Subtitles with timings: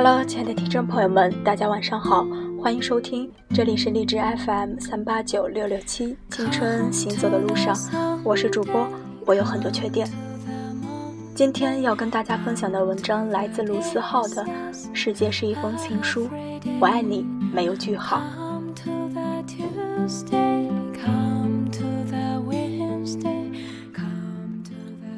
[0.00, 2.24] Hello，亲爱的听众朋友们，大家晚上好，
[2.62, 7.76] 欢迎收听，这里是荔枝 FM 三八九六六七，青春行走的路上，
[8.22, 8.86] 我是主播，
[9.26, 10.08] 我有很多缺点。
[11.34, 14.44] 今天要跟大家分享的文章来自卢思浩的
[14.92, 16.26] 《世界是一封情书》，
[16.80, 18.22] 我爱你没有句号。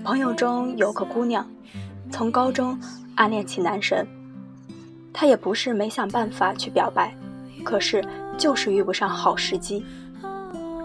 [0.03, 1.47] 朋友中有个姑娘，
[2.11, 2.81] 从高中
[3.17, 4.06] 暗恋起男神。
[5.12, 7.14] 她也不是没想办法去表白，
[7.64, 8.05] 可是
[8.38, 9.84] 就是遇不上好时机。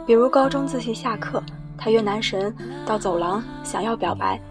[0.05, 1.41] 比如高中自习下课，
[1.77, 2.53] 她约男神
[2.85, 4.41] 到走廊想要表白，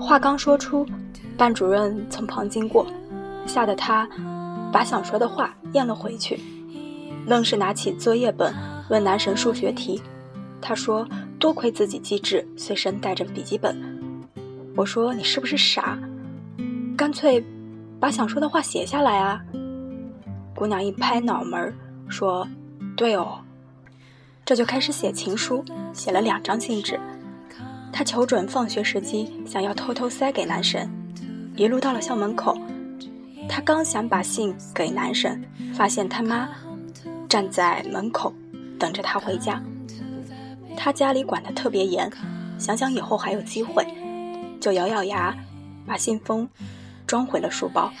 [0.00, 0.86] 话刚说出，
[1.36, 2.86] 班主任从旁经过，
[3.46, 4.08] 吓得她
[4.72, 6.40] 把想说的话咽了回去，
[7.26, 8.54] 愣是拿起作业本
[8.88, 10.00] 问男神数学题。
[10.60, 11.06] 他说。
[11.38, 13.76] 多亏自己机智，随身带着笔记本。
[14.76, 15.98] 我说你是不是傻？
[16.96, 17.44] 干脆
[18.02, 19.40] 把想说的话写下来啊！
[20.56, 21.72] 姑娘一拍脑门
[22.08, 22.44] 说
[22.98, 23.38] ：“对哦。”
[24.44, 26.98] 这就开始写情书，写了两张信纸。
[27.92, 30.90] 她求准放学时机，想要偷偷塞给男神。
[31.54, 32.58] 一路到了校门口，
[33.48, 35.40] 她刚想把信给男神，
[35.72, 36.48] 发现他妈
[37.28, 38.34] 站在门口
[38.80, 39.62] 等着她回家。
[40.76, 42.10] 他家里管得特别严，
[42.58, 43.86] 想想以后还有机会，
[44.60, 45.32] 就咬咬牙，
[45.86, 46.48] 把信封
[47.12, 47.92] 装回了书包。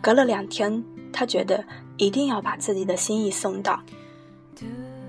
[0.00, 1.62] 隔了两天，他觉得
[1.98, 3.78] 一定要把自己的心意送到。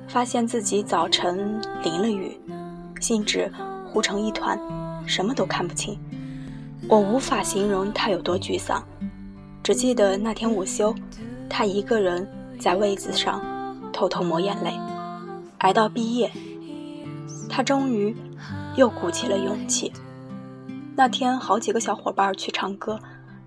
[0.05, 2.37] 发现自己早晨淋了雨，
[2.99, 3.49] 信纸
[3.87, 4.59] 糊成一团，
[5.05, 5.97] 什么都看不清。
[6.89, 8.83] 我无法形容他有多沮丧，
[9.63, 10.93] 只记得那天午休，
[11.49, 13.41] 他一个人在位子上
[13.93, 14.77] 偷偷抹眼泪。
[15.59, 16.29] 挨到毕业，
[17.49, 18.13] 他终于
[18.75, 19.93] 又鼓起了勇气。
[20.95, 22.99] 那天好几个小伙伴去唱歌，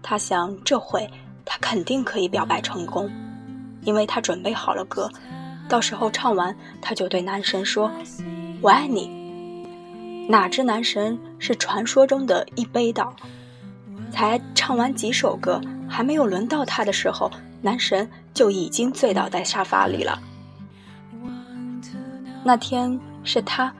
[0.02, 1.08] 他想这回
[1.44, 3.08] 他肯定可以表白成功，
[3.82, 5.08] 因为他准备好了歌，
[5.68, 7.90] 到时候唱完他就对男神说
[8.60, 9.24] ：“我爱你。”
[10.28, 13.14] 哪知男神是传说中的一杯倒，
[14.10, 17.30] 才唱完几首歌，还没有轮到他的时候，
[17.62, 20.20] 男神就已经醉倒在沙发里了。
[22.42, 23.72] 那天是他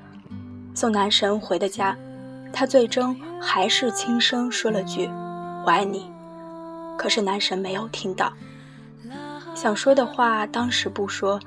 [0.72, 1.96] 送男神回的家，
[2.58, 5.10] 他最终还是轻声说了句
[5.66, 6.10] “我爱你”，
[6.96, 8.32] 可是男神没有听到。
[9.54, 11.38] 想说的话当时不说，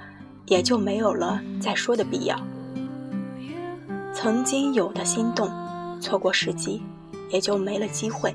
[0.45, 2.39] 也就没有了再说的必要。
[4.13, 5.49] 曾经有的心动，
[5.99, 6.83] 错过时机，
[7.31, 8.31] 也就没了机会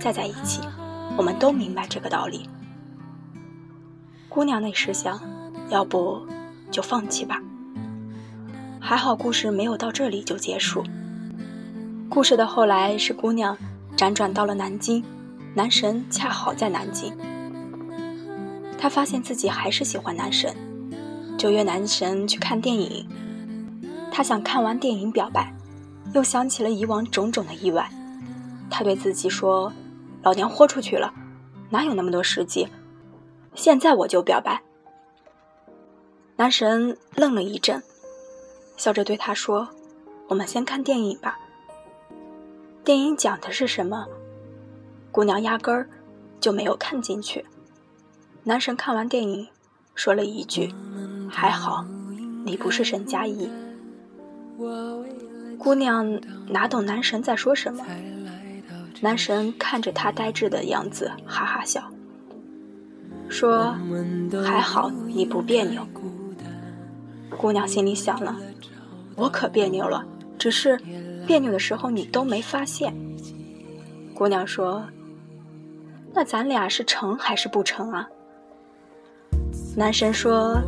[0.00, 0.60] 再在一起。
[1.16, 2.50] 我们都明白这个道理。
[4.28, 5.20] 姑娘那时想，
[5.70, 6.26] 要不
[6.72, 7.40] 就放弃吧。
[8.80, 10.82] 还好，故事没有到这里就结束。
[12.10, 13.56] 故事的后来是姑娘
[13.96, 15.04] 辗转到了南京，
[15.54, 17.14] 男神恰好在南京。
[18.78, 20.54] 她发现自己还是喜欢男神，
[21.36, 23.06] 就约男神去看电影。
[24.10, 25.54] 她想看完电影表白，
[26.14, 27.88] 又想起了以往种种的意外。
[28.70, 29.70] 她对自己说
[30.24, 31.12] ：“老娘豁出去了，
[31.68, 32.66] 哪有那么多时机？
[33.54, 34.62] 现在我就表白。”
[36.36, 37.82] 男神愣了一阵。
[38.78, 39.68] 笑着对他说
[40.28, 41.38] ：“我们先看电影吧。
[42.88, 44.06] 电影讲的是什么？
[45.12, 45.90] 姑娘压根儿
[46.40, 47.44] 就没有看进去。
[48.44, 49.46] 男神看完电影，
[49.94, 50.72] 说了一句
[51.28, 51.84] ：‘还好，
[52.46, 53.50] 你不是沈佳宜。’
[55.58, 57.84] 姑娘哪懂男神在说什么？
[59.02, 61.92] 男神看着她呆滞的样子，哈哈笑，
[63.28, 63.76] 说
[64.42, 65.86] ：‘还好你不别扭。’
[67.36, 68.34] 姑娘心里想了。”
[69.14, 70.06] 我可别扭了，
[70.38, 70.80] 只是
[71.28, 72.90] 别扭的时候你都没发现。
[74.14, 74.82] 姑娘说
[76.14, 78.08] ：“那咱俩是成还是不成啊？”
[79.76, 80.58] 男神说：“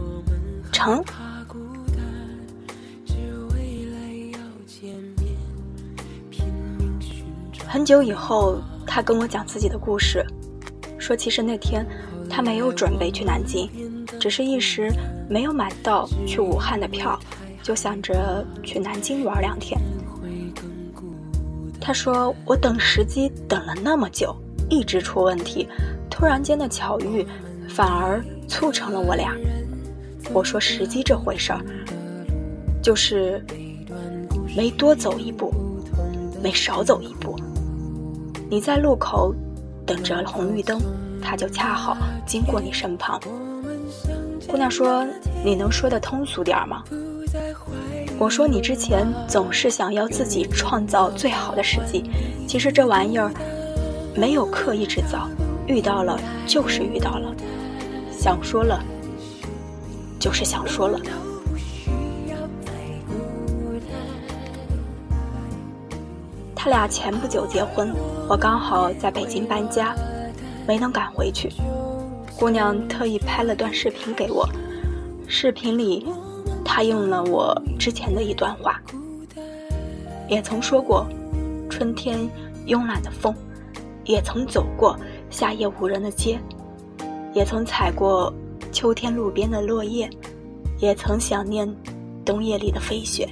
[0.71, 1.03] 成。”
[7.67, 10.23] 很久以后，他跟我讲自己的故事，
[10.99, 11.87] 说其实那天
[12.29, 13.71] 他没有准备去南京，
[14.21, 14.93] 只是一时
[15.27, 17.19] 没有买到去武汉的票。
[17.63, 19.79] 就想着去南京玩两天。
[21.81, 24.37] 他说：“我等时机等了那么久，
[24.69, 25.67] 一直出问题，
[26.11, 27.27] 突然间的巧遇，
[27.69, 29.35] 反而促成了我俩。”
[30.33, 31.61] 我说：“时机这回事儿，
[32.83, 33.45] 就是
[34.57, 35.53] 没多走一步，
[36.43, 37.35] 没少走一步。
[38.49, 39.35] 你在路口
[39.87, 40.81] 等着红绿灯，
[41.21, 43.19] 他就恰好经过你身旁。”
[44.47, 45.07] 姑娘说
[45.45, 46.85] ：“你能说的通俗点吗？”
[48.21, 52.05] 我说你之前总是想要自己创造最好的时机，
[52.47, 53.33] 其实这玩意儿
[54.15, 55.27] 没有刻意制造，
[55.67, 57.35] 遇到了就是遇到了，
[58.13, 58.79] 想说了
[60.19, 61.01] 就是想说了。
[66.55, 67.91] 他俩前不久结婚，
[68.29, 69.97] 我刚好在北京搬家，
[70.69, 71.51] 没能赶回去。
[72.39, 74.47] 姑娘特意拍了段视频给我，
[75.27, 76.07] 视频里
[76.73, 78.81] 他用了我之前的一段话，
[80.29, 81.05] 也曾说过，
[81.69, 82.17] 春天
[82.65, 83.35] 慵懒的风。
[84.05, 84.97] 也曾走过
[85.31, 86.41] 夏夜无人的街，
[87.35, 88.33] 也曾踩过
[88.73, 90.09] 秋天路边的落叶，
[90.79, 91.69] 也曾想念
[92.25, 93.29] 冬夜里的飞雪。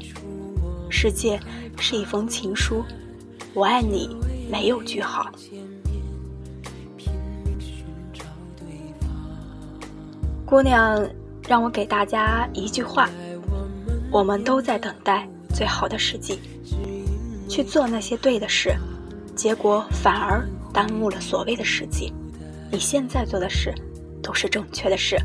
[0.90, 1.38] 世界
[1.79, 2.85] 是一封情书，
[3.55, 4.11] 我爱你
[4.50, 5.31] 没有句号。
[10.44, 11.08] 姑娘
[11.49, 13.08] 让我给大家一句话：
[14.10, 16.38] 我们都在等待最好的时机，
[17.49, 18.75] 去做那些对的事，
[19.34, 20.46] 结果反而。
[20.70, 22.12] 耽误了所谓的时机，
[22.70, 23.75] 你现在做的事
[24.22, 25.16] 都是正确的事，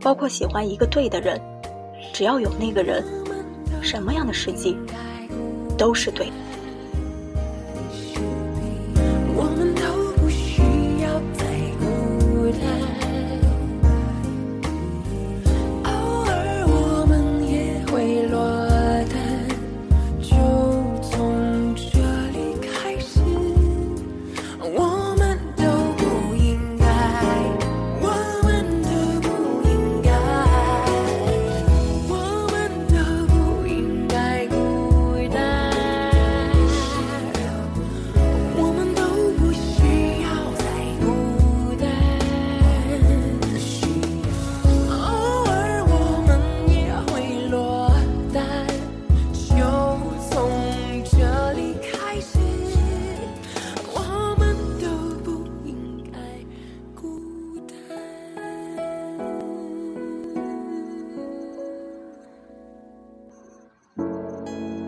[0.00, 1.40] 包括喜欢一个对的人，
[2.12, 3.04] 只要有那个人，
[3.82, 4.76] 什么样的时机
[5.76, 6.32] 都是对的。